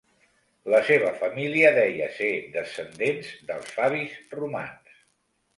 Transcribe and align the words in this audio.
La 0.73 0.79
seva 0.87 1.11
família 1.19 1.69
deia 1.75 2.07
ser 2.21 2.31
descendents 2.57 3.29
dels 3.51 3.73
Fabis 3.77 4.19
romans. 4.41 4.99